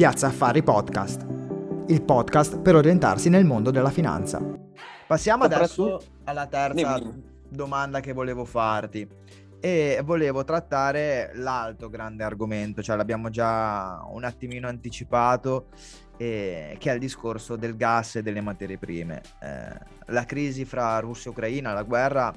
[0.00, 1.26] Piazza Affari Podcast,
[1.88, 4.40] il podcast per orientarsi nel mondo della finanza.
[5.06, 7.02] Passiamo adesso alla terza
[7.46, 9.06] domanda che volevo farti
[9.60, 15.66] e volevo trattare l'altro grande argomento, cioè l'abbiamo già un attimino anticipato,
[16.16, 19.20] eh, che è il discorso del gas e delle materie prime.
[19.38, 22.32] Eh, la crisi fra Russia e Ucraina, la guerra,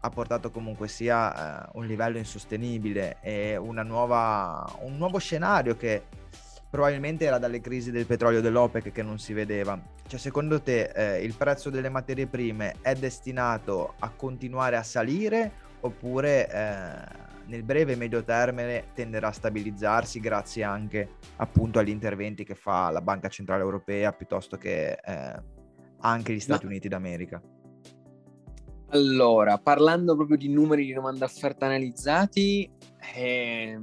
[0.00, 6.02] ha portato comunque sia eh, un livello insostenibile e nuova, un nuovo scenario che
[6.76, 9.80] probabilmente era dalle crisi del petrolio dell'OPEC che non si vedeva.
[10.06, 15.64] Cioè, secondo te eh, il prezzo delle materie prime è destinato a continuare a salire
[15.80, 22.44] oppure eh, nel breve e medio termine tenderà a stabilizzarsi grazie anche appunto agli interventi
[22.44, 25.42] che fa la Banca Centrale Europea piuttosto che eh,
[26.00, 26.70] anche gli Stati no.
[26.70, 27.40] Uniti d'America?
[28.88, 32.70] Allora, parlando proprio di numeri di domanda offerta analizzati,
[33.14, 33.80] eh,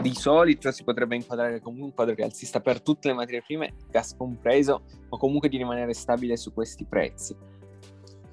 [0.00, 4.14] di solito si potrebbe inquadrare come un quadro rialzista per tutte le materie prime, gas
[4.16, 7.36] compreso, o comunque di rimanere stabile su questi prezzi.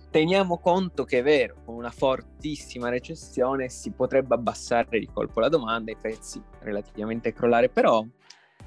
[0.09, 5.47] Teniamo conto che è vero, con una fortissima recessione si potrebbe abbassare di colpo la
[5.47, 8.05] domanda e i prezzi relativamente crollare, però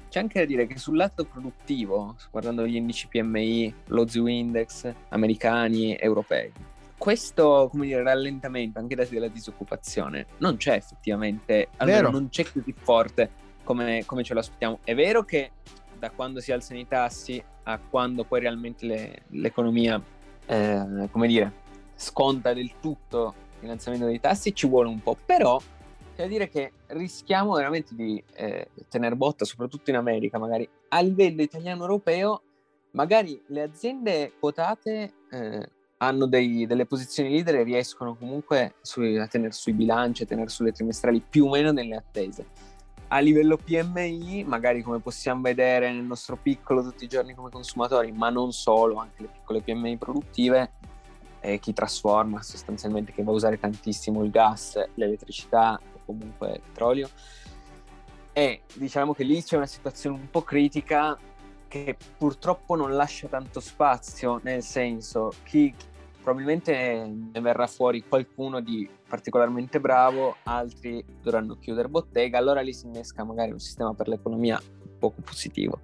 [0.09, 4.91] c'è anche da dire che sul lato produttivo, guardando gli indici PMI, lo ZU Index
[5.09, 6.51] americani, europei,
[7.05, 12.73] questo come dire, rallentamento anche dati della disoccupazione non c'è effettivamente, almeno non c'è così
[12.75, 13.29] forte
[13.63, 14.79] come, come, ce lo aspettiamo.
[14.83, 15.51] È vero che
[15.99, 20.01] da quando si alzano i tassi a quando poi realmente le, l'economia,
[20.47, 21.53] eh, come dire,
[21.93, 25.59] sconta del tutto il finanziamento dei tassi ci vuole un po', però
[26.15, 31.01] c'è da dire che rischiamo veramente di eh, tenere botta, soprattutto in America, magari a
[31.01, 32.41] livello italiano-europeo,
[32.93, 39.27] magari le aziende quotate eh, hanno dei, delle posizioni leader e riescono comunque su, a
[39.27, 42.47] tenere sui bilanci, a tenere sulle trimestrali più o meno nelle attese.
[43.07, 48.11] A livello PMI, magari come possiamo vedere nel nostro piccolo tutti i giorni come consumatori,
[48.11, 50.71] ma non solo, anche le piccole PMI produttive,
[51.39, 56.61] eh, chi trasforma sostanzialmente, che va a usare tantissimo il gas, l'elettricità o comunque il
[56.61, 57.09] petrolio.
[58.33, 61.17] E diciamo che lì c'è una situazione un po' critica
[61.83, 65.73] che purtroppo non lascia tanto spazio, nel senso chi
[66.21, 72.85] probabilmente ne verrà fuori qualcuno di particolarmente bravo, altri dovranno chiudere bottega, allora lì si
[72.85, 74.59] innesca magari un sistema per l'economia
[74.97, 75.81] poco positivo.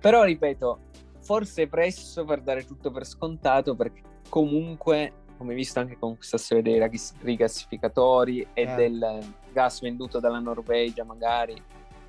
[0.00, 0.78] Però ripeto,
[1.22, 6.38] forse è presto per dare tutto per scontato perché comunque, come visto anche con questa
[6.38, 6.90] storia dei
[7.22, 8.74] rigassificatori e eh.
[8.76, 11.60] del gas venduto dalla Norvegia magari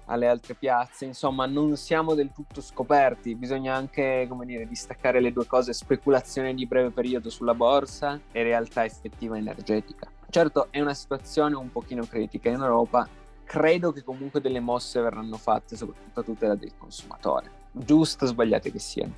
[0.09, 5.31] alle altre piazze, insomma non siamo del tutto scoperti, bisogna anche come dire, distaccare le
[5.31, 10.09] due cose, speculazione di breve periodo sulla borsa e realtà effettiva energetica.
[10.29, 13.07] Certo è una situazione un pochino critica in Europa,
[13.43, 18.71] credo che comunque delle mosse verranno fatte soprattutto a tutela del consumatore, giusto o sbagliate
[18.71, 19.13] che siano.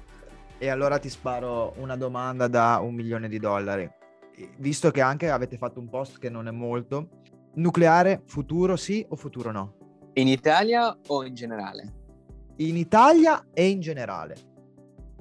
[0.57, 3.89] E allora ti sparo una domanda da un milione di dollari.
[4.57, 7.07] Visto che anche avete fatto un post che non è molto,
[7.55, 9.80] nucleare futuro sì o futuro no?
[10.15, 11.93] In Italia o in generale?
[12.57, 14.35] In Italia e in generale.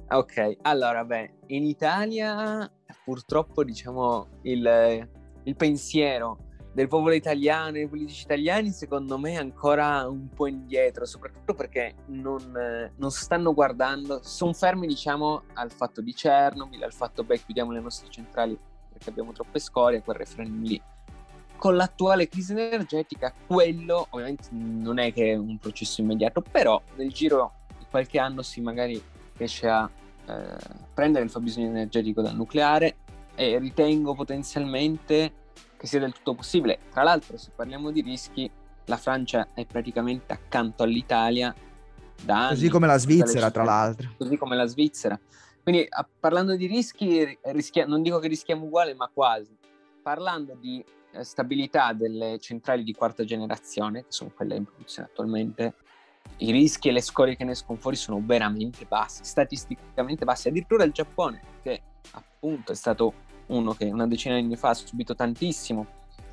[0.09, 2.69] Ok, allora beh, in Italia
[3.05, 5.09] purtroppo diciamo il,
[5.45, 6.39] il pensiero
[6.73, 11.95] del popolo italiano, dei politici italiani, secondo me è ancora un po' indietro, soprattutto perché
[12.07, 17.71] non, non stanno guardando, sono fermi diciamo al fatto di Chernobyl, al fatto beh chiudiamo
[17.71, 18.59] le nostre centrali
[18.93, 20.83] perché abbiamo troppe scorie, quel referendum lì
[21.61, 27.13] con l'attuale crisi energetica, quello ovviamente non è che è un processo immediato, però nel
[27.13, 29.01] giro di qualche anno si magari
[29.37, 29.89] riesce a
[30.27, 30.57] eh,
[30.95, 32.97] prendere il fabbisogno energetico dal nucleare
[33.35, 35.33] e ritengo potenzialmente
[35.77, 36.79] che sia del tutto possibile.
[36.91, 38.51] Tra l'altro, se parliamo di rischi,
[38.87, 41.55] la Francia è praticamente accanto all'Italia
[42.23, 42.55] da anni.
[42.55, 44.15] Così come la Svizzera, tra l'altro.
[44.17, 45.21] Così come la Svizzera.
[45.63, 49.55] Quindi a, parlando di rischi, rischia, non dico che rischiamo uguale, ma quasi.
[50.03, 50.83] Parlando di
[51.23, 55.75] stabilità delle centrali di quarta generazione, che sono quelle in produzione attualmente,
[56.39, 60.49] i rischi e le scorie che ne escono fuori sono veramente bassi, statisticamente bassi.
[60.49, 63.13] Addirittura il Giappone, che appunto è stato
[63.47, 65.87] uno che una decina di anni fa ha subito tantissimo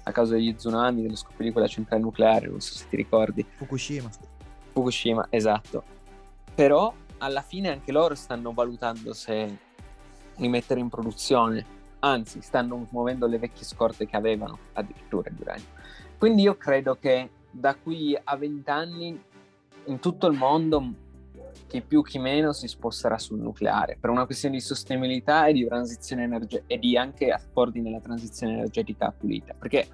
[0.03, 3.45] a causa degli tsunami, dello scoppio di quella centrale nucleare, non so se ti ricordi.
[3.47, 4.09] Fukushima.
[4.71, 5.83] Fukushima, esatto.
[6.55, 9.57] Però alla fine anche loro stanno valutando se
[10.35, 11.65] rimettere in produzione
[11.99, 15.65] anzi stanno muovendo le vecchie scorte che avevano addirittura di uranio.
[16.17, 19.21] Quindi io credo che da qui a vent'anni
[19.85, 21.05] in tutto il mondo
[21.67, 25.65] chi più chi meno si sposterà sul nucleare per una questione di sostenibilità e di
[25.65, 29.87] transizione energetica e di anche accordi nella transizione energetica pulita perché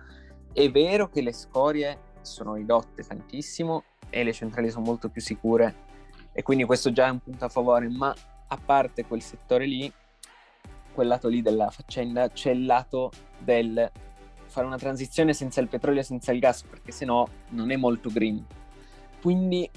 [0.52, 5.92] è vero che le scorie sono ridotte tantissimo e le centrali sono molto più sicure
[6.34, 8.14] e quindi questo già è un punto a favore, ma
[8.48, 9.92] a parte quel settore lì,
[10.94, 13.92] quel lato lì della faccenda, c'è il lato del
[14.54, 18.10] fare una transizione senza il petrolio e senza il gas, perché sennò non è molto
[18.12, 18.46] green.
[19.20, 19.70] Quindi,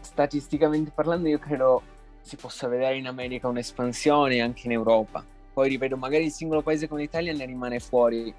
[0.00, 1.82] statisticamente parlando, io credo
[2.20, 5.24] si possa vedere in America un'espansione anche in Europa.
[5.52, 8.34] Poi ripeto, magari il singolo paese come l'Italia ne rimane fuori.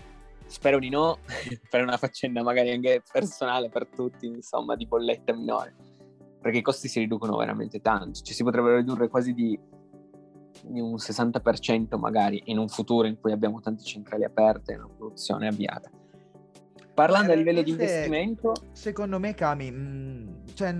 [0.46, 1.20] Spero di no,
[1.70, 5.74] per una faccenda magari anche personale per tutti, insomma, di bolletta minore.
[6.42, 8.20] Perché i costi si riducono veramente tanto.
[8.20, 9.58] Ci si potrebbero ridurre quasi di
[10.64, 14.88] di un 60% magari in un futuro in cui abbiamo tante centrali aperte e una
[14.88, 15.90] produzione avviata.
[16.94, 18.54] Parlando eh, a livello di investimento...
[18.72, 20.76] Secondo me, Cami, mh, mm, cioè,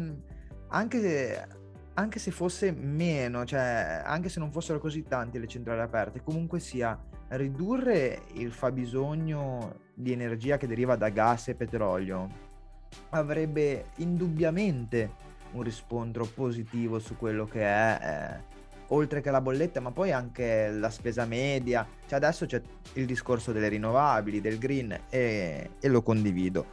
[0.70, 1.48] anche, se,
[1.94, 6.60] anche se fosse meno, cioè anche se non fossero così tanti le centrali aperte, comunque
[6.60, 12.46] sia ridurre il fabbisogno di energia che deriva da gas e petrolio
[13.10, 18.56] avrebbe indubbiamente un riscontro positivo su quello che è eh,
[18.90, 21.88] oltre che la bolletta, ma poi anche la spesa media.
[22.06, 22.62] Cioè adesso c'è
[22.94, 26.66] il discorso delle rinnovabili, del green e, e lo condivido.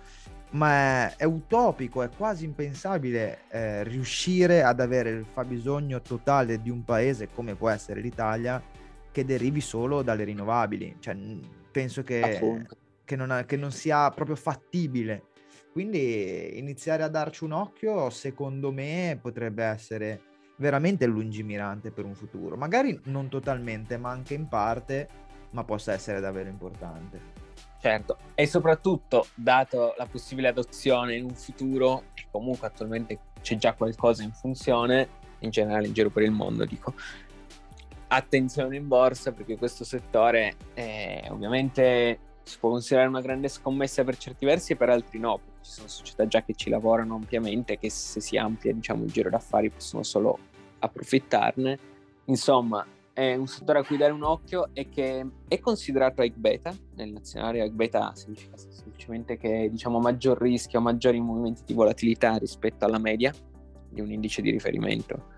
[0.50, 6.70] Ma è, è, utopico, è quasi impensabile eh, riuscire ad avere il fabbisogno totale di
[6.70, 8.62] un paese come può essere l'Italia
[9.10, 10.96] che derivi solo dalle rinnovabili.
[11.00, 11.16] Cioè,
[11.72, 12.40] penso che,
[13.04, 15.24] che, non, che non sia proprio fattibile.
[15.72, 20.20] Quindi iniziare a darci un occhio, secondo me, potrebbe essere
[20.56, 22.56] veramente lungimirante per un futuro.
[22.56, 25.08] Magari non totalmente, ma anche in parte,
[25.50, 27.42] ma possa essere davvero importante.
[27.80, 33.74] Certo, e soprattutto, dato la possibile adozione in un futuro, e comunque attualmente c'è già
[33.74, 35.08] qualcosa in funzione,
[35.40, 36.94] in generale in giro per il mondo, dico,
[38.08, 44.16] attenzione in borsa perché questo settore è, ovviamente si può considerare una grande scommessa per
[44.16, 47.88] certi versi e per altri no, ci sono società già che ci lavorano ampiamente che
[47.90, 50.38] se si amplia diciamo, il giro d'affari possono solo
[50.78, 51.78] approfittarne.
[52.26, 56.76] Insomma, è un settore a cui dare un occhio e che è considerato high beta
[56.96, 57.64] nel nazionale.
[57.64, 63.32] High beta significa semplicemente che diciamo maggior rischio, maggiori movimenti di volatilità rispetto alla media
[63.88, 65.32] di un indice di riferimento.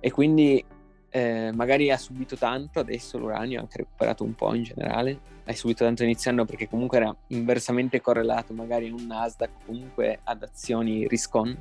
[0.00, 0.64] E quindi
[1.10, 5.52] eh, magari ha subito tanto, adesso l'uranio ha anche recuperato un po' in generale, ha
[5.52, 11.08] subito tanto iniziando perché comunque era inversamente correlato magari a un Nasdaq, comunque ad azioni
[11.08, 11.56] risk on,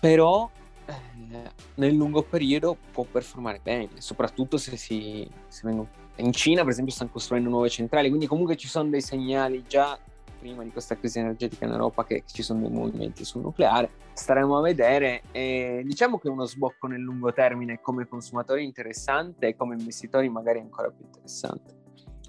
[0.00, 0.50] però
[0.86, 5.88] eh, nel lungo periodo può performare bene, soprattutto se si se vengono...
[6.16, 9.98] in Cina per esempio stanno costruendo nuove centrali, quindi comunque ci sono dei segnali già
[10.44, 13.88] prima di questa crisi energetica in Europa che ci sono dei movimenti sul nucleare.
[14.12, 15.22] Staremo a vedere.
[15.32, 20.58] E diciamo che uno sbocco nel lungo termine come consumatori interessante e come investitori magari
[20.58, 21.72] ancora più interessante.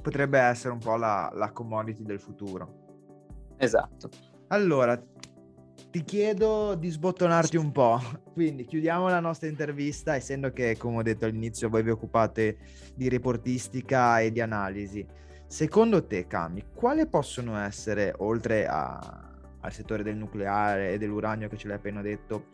[0.01, 2.83] Potrebbe essere un po' la, la commodity del futuro.
[3.57, 4.09] Esatto.
[4.47, 4.97] Allora,
[5.91, 7.99] ti chiedo di sbottonarti un po'.
[8.31, 12.59] Quindi chiudiamo la nostra intervista, essendo che, come ho detto all'inizio, voi vi occupate
[12.95, 15.05] di reportistica e di analisi.
[15.55, 18.99] Secondo te, Cami, quali possono essere, oltre a,
[19.61, 22.47] al settore del nucleare e dell'uranio che ce l'hai appena detto,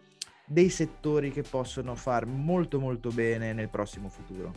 [0.46, 4.54] dei settori che possono far molto molto bene nel prossimo futuro?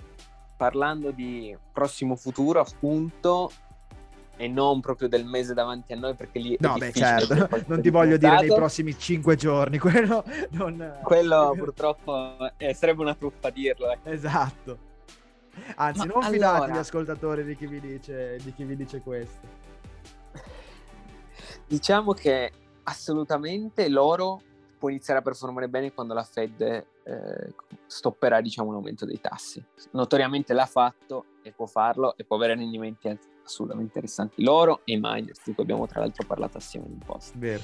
[0.58, 3.50] Parlando di prossimo futuro, appunto,
[4.37, 7.88] e non proprio del mese davanti a noi perché lì no beh certo non ti
[7.88, 10.99] voglio dire nei prossimi cinque giorni quello non...
[11.05, 13.98] quello purtroppo eh, sarebbe una truffa dirlo eh.
[14.03, 14.93] esatto
[15.77, 16.31] Anzi, Ma non allora...
[16.31, 19.46] fidatevi gli ascoltatori di chi, vi dice, di chi vi dice questo.
[21.67, 22.53] Diciamo che
[22.84, 24.41] assolutamente l'oro
[24.79, 27.55] può iniziare a performare bene quando la Fed eh,
[27.87, 29.65] stopperà diciamo, un aumento dei tassi.
[29.93, 33.08] Notoriamente l'ha fatto e può farlo e può avere rendimenti
[33.43, 34.43] assolutamente interessanti.
[34.43, 37.37] L'oro e i miners, di cui abbiamo tra l'altro parlato assieme in post.
[37.37, 37.63] Vero.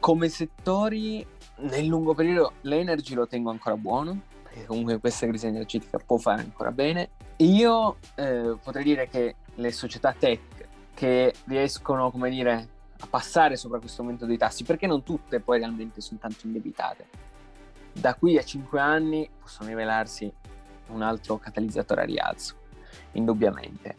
[0.00, 1.24] Come settori,
[1.58, 4.22] nel lungo periodo l'energy lo tengo ancora buono,
[4.54, 7.10] perché comunque questa crisi energetica può fare ancora bene.
[7.38, 13.80] Io eh, potrei dire che le società tech che riescono, come dire, a passare sopra
[13.80, 17.06] questo aumento dei tassi, perché non tutte poi realmente sono tanto indebitate,
[17.92, 20.32] da qui a 5 anni possono rivelarsi
[20.88, 22.54] un altro catalizzatore a rialzo,
[23.12, 23.96] indubbiamente,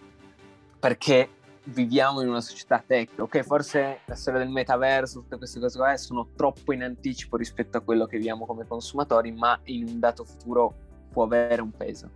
[0.80, 1.35] perché
[1.66, 5.98] viviamo in una società tech, ok, forse la storia del metaverso, tutte queste cose qua
[5.98, 10.24] sono troppo in anticipo rispetto a quello che viviamo come consumatori, ma in un dato
[10.24, 10.74] futuro
[11.12, 12.12] può avere un peso.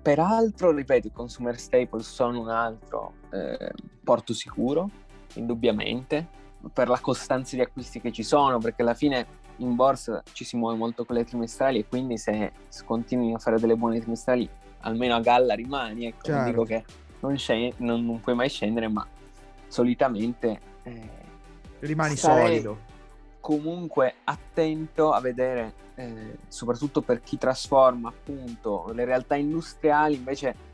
[0.00, 3.72] Peraltro, ripeto, i consumer staples sono un altro eh,
[4.02, 4.88] porto sicuro,
[5.34, 6.26] indubbiamente,
[6.72, 10.56] per la costanza di acquisti che ci sono, perché alla fine in borsa ci si
[10.56, 12.52] muove molto con le trimestrali e quindi se
[12.86, 14.48] continui a fare delle buone trimestrali,
[14.80, 16.84] almeno a galla rimani, ecco, dico che
[17.20, 19.06] non, scend- non, non, puoi mai scendere, ma
[19.66, 20.60] solitamente...
[20.82, 21.18] Eh,
[21.80, 22.78] Rimani solido.
[23.40, 30.68] comunque attento a vedere, eh, soprattutto per chi trasforma appunto le realtà industriali, invece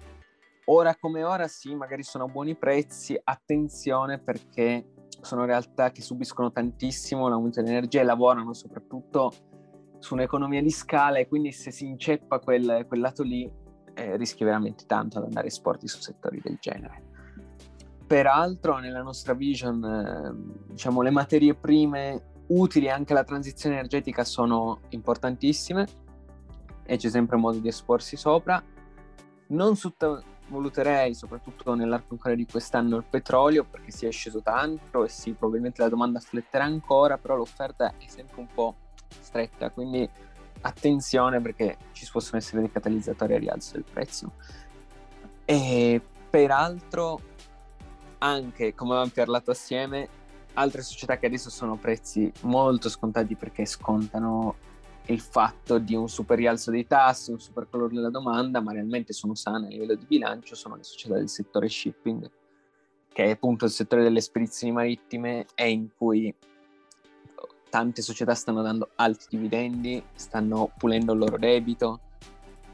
[0.65, 4.85] ora come ora sì, magari sono a buoni prezzi, attenzione perché
[5.21, 9.33] sono realtà che subiscono tantissimo l'aumento dell'energia e lavorano soprattutto
[9.99, 13.50] su un'economia di scala e quindi se si inceppa quel, quel lato lì
[13.97, 17.03] eh, rischi veramente tanto ad andare esporti su settori del genere.
[18.07, 24.81] Peraltro nella nostra vision eh, diciamo le materie prime utili anche alla transizione energetica sono
[24.91, 25.87] importantissime
[26.85, 28.62] e c'è sempre modo di esporsi sopra.
[29.49, 35.09] Non sottovaluterei, soprattutto nell'arco ancora di quest'anno, il petrolio perché si è sceso tanto e
[35.09, 38.76] sì, probabilmente la domanda affletterà ancora, però l'offerta è sempre un po'
[39.21, 40.09] stretta, quindi
[40.66, 44.32] attenzione perché ci possono essere dei catalizzatori a rialzo del prezzo.
[45.44, 47.20] E peraltro
[48.18, 50.08] anche, come avevamo parlato assieme,
[50.54, 54.56] altre società che adesso sono prezzi molto scontati perché scontano
[55.06, 59.12] il fatto di un super rialzo dei tassi, un super calore della domanda, ma realmente
[59.12, 62.28] sono sane a livello di bilancio, sono le società del settore shipping,
[63.12, 66.35] che è appunto il settore delle spedizioni marittime e in cui
[67.68, 72.00] tante società stanno dando alti dividendi, stanno pulendo il loro debito,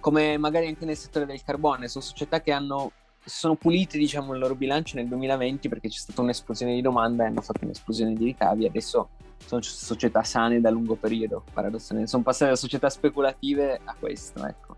[0.00, 2.92] come magari anche nel settore del carbone, sono società che hanno
[3.24, 7.28] sono puliti diciamo, il loro bilancio nel 2020 perché c'è stata un'esplosione di domanda e
[7.28, 8.66] hanno fatto un'esplosione di ricavi.
[8.66, 9.08] Adesso
[9.44, 12.10] sono società sane da lungo periodo, paradossalmente.
[12.10, 14.74] Sono passate da società speculative a questo, ecco.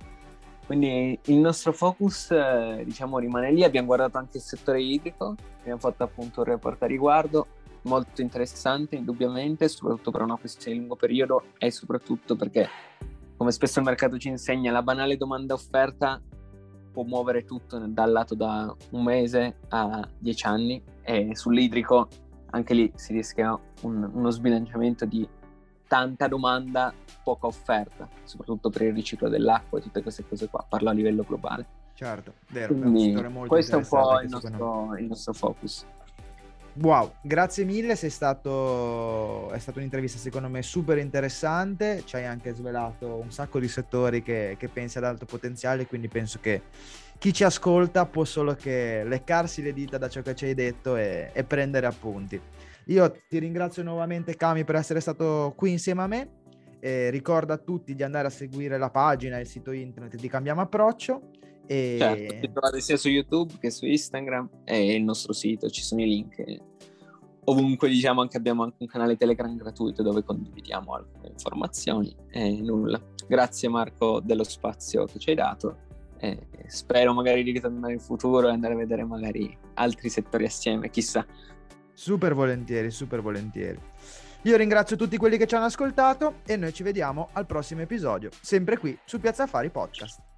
[0.67, 3.65] Quindi il nostro focus, eh, diciamo, rimane lì.
[3.65, 7.47] Abbiamo guardato anche il settore idrico, abbiamo fatto appunto un report a riguardo,
[7.85, 12.69] molto interessante indubbiamente, soprattutto per una questione di lungo periodo e soprattutto perché,
[13.37, 16.21] come spesso il mercato ci insegna, la banale domanda-offerta
[16.93, 22.09] può muovere tutto dal lato da un mese a dieci anni e sull'idrico
[22.55, 25.29] anche lì si rischia un, uno sbilanciamento di
[25.87, 30.89] tanta domanda, poca offerta, soprattutto per il riciclo dell'acqua e tutte queste cose qua, parlo
[30.91, 31.67] a livello globale.
[31.95, 32.75] Certo, vero.
[32.75, 33.13] Quindi,
[33.47, 35.85] questo è un po' il nostro, il nostro focus.
[36.83, 39.49] Wow, grazie mille, stato...
[39.51, 44.23] è stata un'intervista secondo me super interessante, ci hai anche svelato un sacco di settori
[44.23, 46.63] che, che pensi ad alto potenziale, quindi penso che
[47.19, 50.97] chi ci ascolta può solo che leccarsi le dita da ciò che ci hai detto
[50.97, 52.41] e, e prendere appunti.
[52.87, 56.29] Io ti ringrazio nuovamente Cami per essere stato qui insieme a me,
[56.81, 60.61] ricorda a tutti di andare a seguire la pagina e il sito internet di Cambiamo
[60.61, 61.31] Approccio
[61.67, 61.97] e...
[61.99, 66.07] Certo, trovate sia su YouTube che su Instagram e il nostro sito, ci sono i
[66.07, 66.45] link.
[67.47, 73.01] Ovunque diciamo anche abbiamo anche un canale Telegram gratuito dove condividiamo alcune informazioni e nulla.
[73.29, 75.77] Grazie Marco dello spazio che ci hai dato
[76.19, 80.89] e spero magari di ritornare in futuro e andare a vedere magari altri settori assieme,
[80.89, 81.27] chissà.
[81.93, 83.79] Super volentieri, super volentieri.
[84.43, 88.31] Io ringrazio tutti quelli che ci hanno ascoltato e noi ci vediamo al prossimo episodio,
[88.41, 90.34] sempre qui su Piazza Affari Podcast.